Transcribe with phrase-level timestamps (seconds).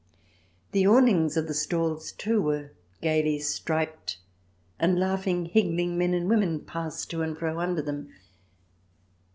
[0.71, 2.71] The awnings of the stalls, too, were
[3.03, 4.17] gaily striped,
[4.79, 8.09] and laughing, higgling men and women passed to and fro under them.